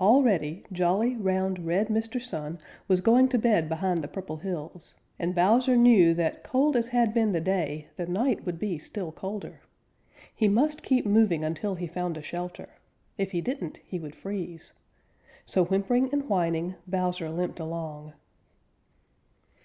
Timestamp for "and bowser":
5.16-5.76